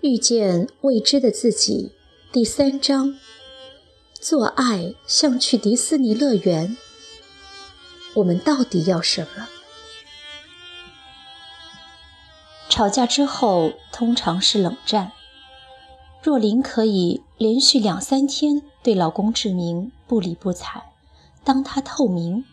[0.00, 1.90] 遇见未知的自己，
[2.30, 3.18] 第三章。
[4.20, 6.76] 做爱像去迪士尼乐园。
[8.14, 9.48] 我们到底要什么？
[12.68, 15.10] 吵架之后通常是冷战。
[16.22, 20.92] 若琳可以连续两三天对老公志明不理不睬，
[21.42, 22.44] 当他透明。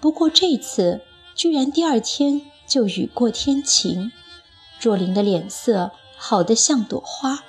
[0.00, 1.00] 不过这次
[1.34, 4.12] 居然第二天就雨过天晴，
[4.78, 5.92] 若琳的脸色。
[6.18, 7.44] 好的像朵花，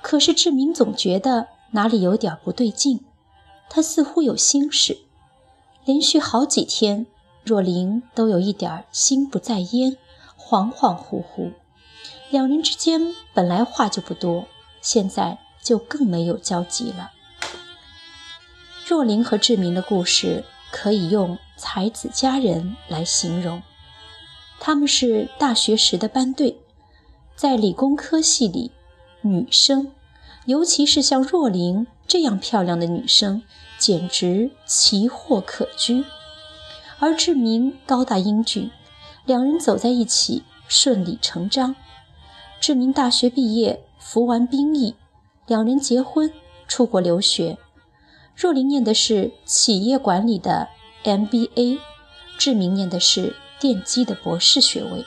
[0.00, 3.04] 可是志明总觉得哪里有点不对劲，
[3.68, 4.98] 他似乎有心事。
[5.84, 7.06] 连续好几天，
[7.44, 9.96] 若琳都有一点心不在焉，
[10.38, 11.52] 恍恍惚惚。
[12.30, 14.46] 两人之间本来话就不多，
[14.80, 17.10] 现在就更没有交集了。
[18.86, 23.60] 若琳和志明的故事可以用才子佳人来形容，
[24.60, 26.60] 他们是大学时的班队。
[27.36, 28.70] 在理工科系里，
[29.20, 29.92] 女生，
[30.46, 33.42] 尤其是像若琳这样漂亮的女生，
[33.78, 36.02] 简直奇货可居。
[36.98, 38.70] 而志明高大英俊，
[39.26, 41.76] 两人走在一起顺理成章。
[42.58, 44.94] 志明大学毕业，服完兵役，
[45.46, 46.32] 两人结婚，
[46.66, 47.58] 出国留学。
[48.34, 50.68] 若琳念的是企业管理的
[51.04, 51.80] MBA，
[52.38, 55.04] 志明念的是电机的博士学位。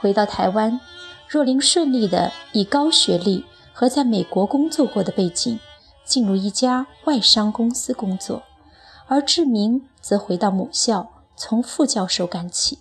[0.00, 0.80] 回到台湾。
[1.32, 5.58] 若琳顺利地以高学历和在美国工作过的背景
[6.04, 8.42] 进入一家外商公司工作，
[9.06, 12.80] 而志明则回到母校，从副教授干起，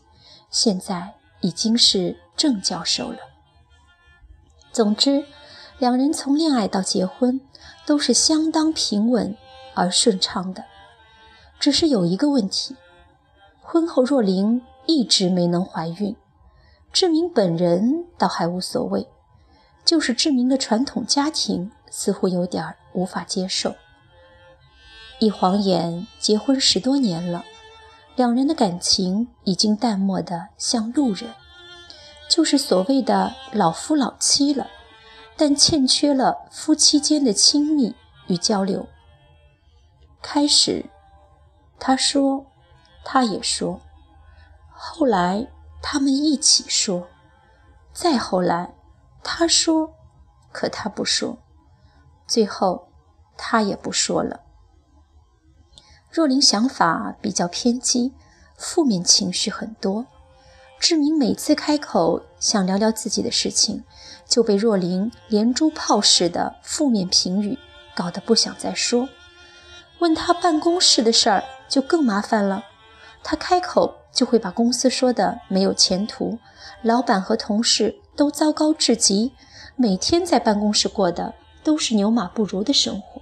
[0.49, 3.19] 现在已经是正教授了。
[4.73, 5.23] 总之，
[5.79, 7.39] 两人从恋爱到结婚
[7.85, 9.37] 都是相当平稳
[9.75, 10.65] 而顺畅的。
[11.57, 12.75] 只是有一个问题，
[13.61, 16.13] 婚后若琳一直没能怀孕。
[16.93, 19.07] 志明本人倒还无所谓，
[19.85, 23.75] 就是志明的传统家庭似乎有点无法接受。
[25.19, 27.45] 一晃眼结婚十多年了，
[28.15, 31.33] 两人的感情已经淡漠的像路人，
[32.29, 34.67] 就是所谓的老夫老妻了，
[35.37, 37.95] 但欠缺了夫妻间的亲密
[38.27, 38.85] 与交流。
[40.21, 40.85] 开始，
[41.79, 42.45] 他说，
[43.05, 43.79] 他也说，
[44.73, 45.47] 后来。
[45.81, 47.07] 他们一起说，
[47.93, 48.73] 再后来，
[49.23, 49.93] 他说，
[50.51, 51.37] 可他不说，
[52.27, 52.89] 最后，
[53.35, 54.41] 他也不说了。
[56.09, 58.13] 若琳想法比较偏激，
[58.57, 60.05] 负面情绪很多。
[60.79, 63.83] 志明每次开口想聊聊自己的事情，
[64.25, 67.57] 就被若琳连珠炮似的负面评语
[67.95, 69.07] 搞得不想再说。
[69.99, 72.65] 问他办公室的事儿，就更麻烦了。
[73.23, 76.37] 他开口就会把公司说的没有前途，
[76.81, 79.31] 老板和同事都糟糕至极，
[79.75, 81.33] 每天在办公室过的
[81.63, 83.21] 都是牛马不如的生活。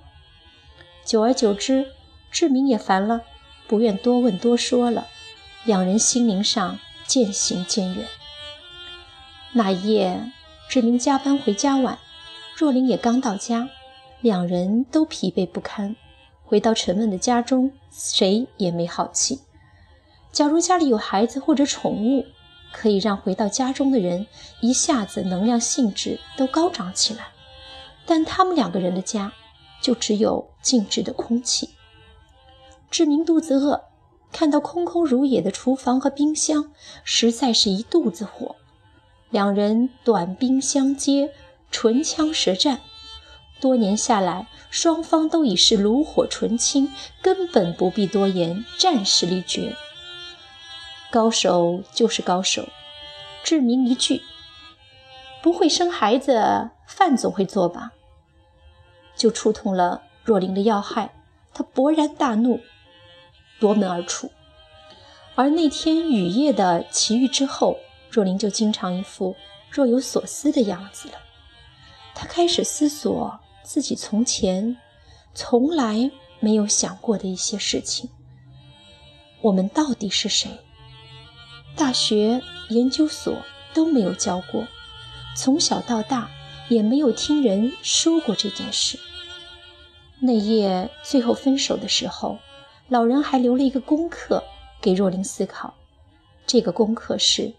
[1.06, 1.88] 久而久之，
[2.32, 3.22] 志明也烦了，
[3.68, 5.08] 不愿多问多说了，
[5.64, 8.08] 两人心灵上渐行渐远。
[9.54, 10.32] 那一夜，
[10.70, 11.98] 志明加班回家晚，
[12.56, 13.70] 若琳也刚到家，
[14.22, 15.96] 两人都疲惫不堪，
[16.44, 19.40] 回到沉闷的家中，谁也没好气。
[20.32, 22.26] 假如家里有孩子或者宠物，
[22.72, 24.28] 可以让回到家中的人
[24.62, 27.30] 一下子能量兴致都高涨起来。
[28.06, 29.34] 但他们两个人的家，
[29.82, 31.70] 就只有静止的空气。
[32.90, 33.84] 志明肚子饿，
[34.32, 36.72] 看到空空如也的厨房和冰箱，
[37.04, 38.56] 实在是一肚子火。
[39.30, 41.32] 两人短兵相接，
[41.72, 42.82] 唇枪舌战，
[43.60, 46.92] 多年下来，双方都已是炉火纯青，
[47.22, 49.76] 根本不必多言，战事力绝。
[51.12, 52.68] 高手就是高手，
[53.44, 54.22] 志明一句
[55.42, 57.94] “不会生孩子，饭总会做吧”，
[59.18, 61.14] 就触痛了若琳的要害。
[61.52, 62.62] 他勃然大怒，
[63.60, 64.32] 夺门而出。
[65.36, 67.78] 而那天雨夜的奇遇之后，
[68.12, 69.36] 若琳就经常一副
[69.72, 71.16] 若有所思的样子了。
[72.14, 74.78] 他开始思索自己从前
[75.34, 78.10] 从来没有想过的一些事情：
[79.42, 80.50] 我们到底是谁？
[81.80, 83.42] 大学、研究所
[83.74, 84.68] 都没有教过，
[85.34, 86.30] 从小到大
[86.68, 89.00] 也没有听人说过这件事。
[90.20, 92.38] 那夜最后分手的时候，
[92.90, 94.44] 老人还留了一个功课
[94.82, 95.74] 给若琳思考。
[96.46, 97.54] 这个功课是：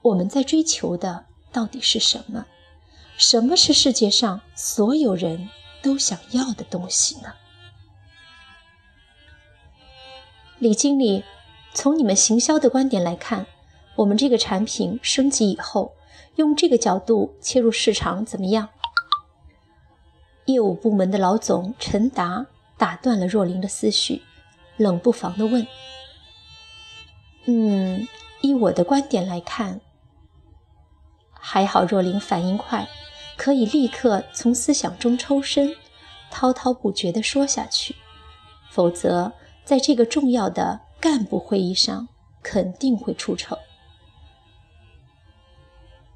[0.00, 2.46] 我们在追求的到底是什么？
[3.18, 5.50] 什么是世界上所有人
[5.82, 7.34] 都想要的东西呢？
[10.58, 11.22] 李经理。
[11.72, 13.46] 从你们行销的观点来看，
[13.96, 15.92] 我们这个产品升级以后，
[16.36, 18.68] 用这个角度切入市场怎么样？
[20.46, 22.46] 业务部门的老总陈达
[22.76, 24.22] 打断了若琳的思绪，
[24.76, 25.66] 冷不防地问
[27.46, 28.08] ：“嗯，
[28.40, 29.80] 依我的观点来看，
[31.32, 32.88] 还好。”若琳反应快，
[33.36, 35.76] 可以立刻从思想中抽身，
[36.30, 37.94] 滔滔不绝地说下去。
[38.70, 39.32] 否则，
[39.64, 42.08] 在这个重要的干部会议上，
[42.42, 43.56] 肯定会出丑。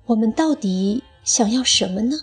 [0.07, 2.17] 我们到底想要什么呢？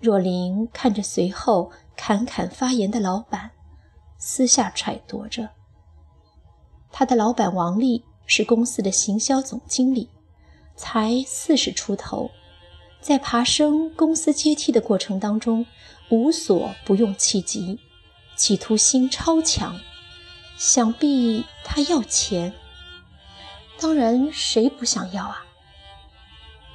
[0.00, 3.52] 若琳看着随后侃侃发言的老板，
[4.18, 5.50] 私下揣度着。
[6.90, 10.10] 他的老板王丽是公司的行销总经理，
[10.74, 12.32] 才四十出头，
[13.00, 15.64] 在爬升公司阶梯的过程当中，
[16.10, 17.78] 无所不用其极，
[18.36, 19.78] 企图心超强。
[20.64, 22.54] 想必他要钱，
[23.80, 25.44] 当然谁不想要啊？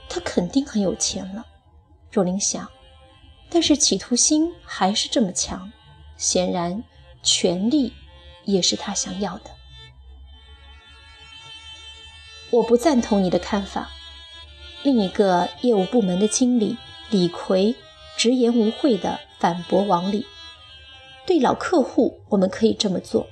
[0.10, 1.46] 他肯定很有钱了，
[2.12, 2.70] 若琳想。
[3.50, 5.72] 但是企图心还是这么强，
[6.18, 6.84] 显然
[7.24, 7.94] 权力
[8.44, 9.52] 也是他想要的。
[12.50, 13.90] 我不赞同你的看法。
[14.84, 16.76] 另一个业务部门的经理
[17.10, 17.74] 李逵
[18.18, 20.26] 直言无讳地反驳王丽
[21.26, 23.28] ：“对老客户我们可以这么做，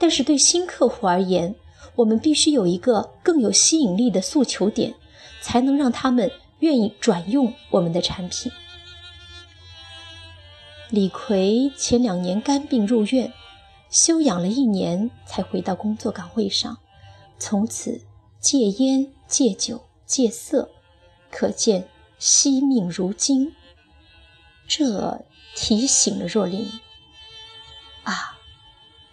[0.00, 1.54] 但是对新客户而言，
[1.94, 4.94] 我们必须有一个更有吸引力的诉求点，
[5.42, 8.50] 才能让他们愿意转用我们的产品。”
[10.88, 13.32] 李逵前两年肝病入院，
[13.90, 16.78] 休养了一年才回到工作岗位上，
[17.38, 18.00] 从此
[18.40, 20.70] 戒烟、戒酒、戒色，
[21.30, 21.86] 可见
[22.18, 23.54] 惜命如金。
[24.66, 25.20] 这
[25.54, 26.68] 提醒了若琳
[28.04, 28.39] 啊，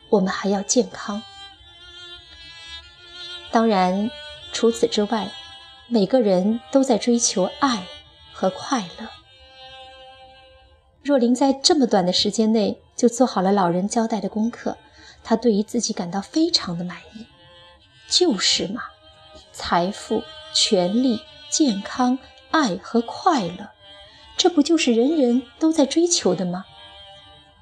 [0.10, 1.22] 我们还要健康。
[3.52, 4.10] 当然，
[4.52, 5.32] 除此之外，
[5.88, 7.86] 每个人都在追求爱
[8.34, 9.08] 和快乐。
[11.02, 14.78] 若琳在这么短的时间内就做好了老人交代的功课，
[15.24, 17.26] 她对于自己感到非常的满意。
[18.10, 18.84] 就是嘛，
[19.52, 20.24] 财富、
[20.54, 22.20] 权力、健康、
[22.52, 23.70] 爱和快乐，
[24.36, 26.66] 这不就是人人都在追求的吗？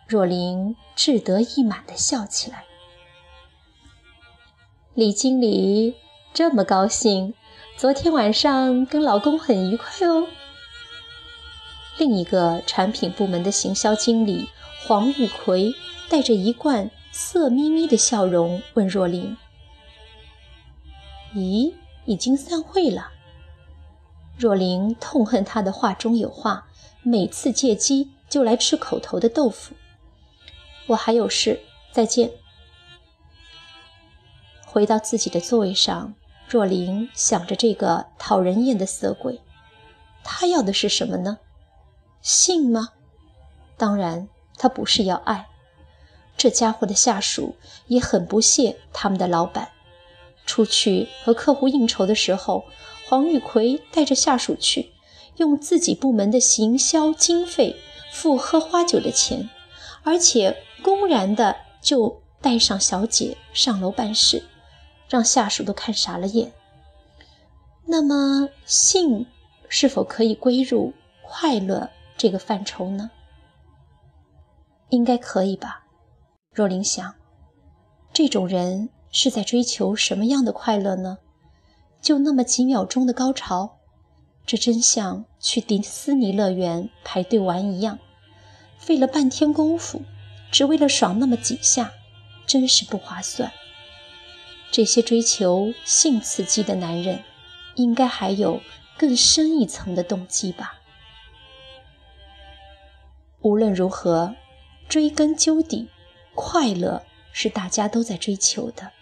[0.08, 2.66] 若琳志得意满地笑起来。
[4.94, 5.96] 李经理
[6.32, 7.34] 这么高兴，
[7.76, 10.28] 昨天晚上跟老公很愉快哦。
[11.98, 14.48] 另一个产品部门的行销经理
[14.86, 15.74] 黄玉奎
[16.08, 19.36] 带着一贯色眯眯的笑容问若琳
[21.34, 21.74] ：“咦，
[22.06, 23.12] 已经散会了？”
[24.38, 26.68] 若琳痛恨他的话中有话，
[27.02, 29.74] 每次借机就来吃口头的豆腐。
[30.88, 31.60] 我还有事，
[31.92, 32.32] 再见。
[34.66, 36.14] 回到自己的座位上，
[36.48, 39.42] 若琳想着这个讨人厌的色鬼，
[40.24, 41.40] 他要的是什么呢？
[42.22, 42.90] 性吗？
[43.78, 44.28] 当然，
[44.58, 45.48] 他不是要爱。
[46.38, 47.56] 这家伙的下属
[47.88, 49.70] 也很不屑他们的老板。
[50.46, 52.66] 出去和客户应酬的时候，
[53.08, 54.92] 黄玉奎带着下属去，
[55.38, 57.78] 用自己部门的行销经费
[58.12, 59.50] 付喝花酒的钱，
[60.04, 64.44] 而且公然的就带上小姐上楼办事，
[65.10, 66.54] 让下属都看傻了眼。
[67.88, 69.26] 那么，性
[69.68, 71.90] 是否可以归入快乐？
[72.16, 73.10] 这个范畴呢，
[74.90, 75.86] 应该可以吧？
[76.52, 77.16] 若琳想，
[78.14, 81.18] 这种人是在追求什么样的快乐呢？
[82.00, 83.80] 就那么几秒钟的高潮，
[84.46, 87.98] 这真像去迪斯尼乐园排队玩一样，
[88.78, 90.04] 费了半天功夫，
[90.56, 91.92] 只为了爽那么几下，
[92.48, 93.52] 真是不划算。
[94.72, 97.26] 这些追求性刺激的男人，
[97.76, 98.62] 应该还有
[98.98, 100.80] 更深一层的动机吧？
[103.42, 104.34] 无论如何，
[104.88, 105.90] 追根究底，
[106.34, 108.94] 快乐是大家都在追求的。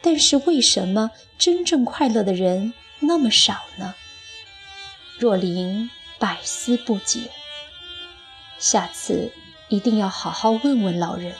[0.00, 3.94] 但是为什么真正快乐的人那么少呢？
[5.18, 7.30] 若琳百思不解。
[8.58, 9.30] 下次
[9.70, 11.32] 一定要好好问问老人。